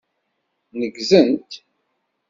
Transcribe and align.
Neggzent. 0.79 1.51